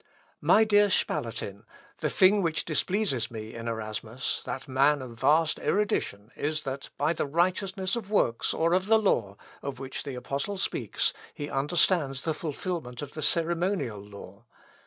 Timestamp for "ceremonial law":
13.21-14.45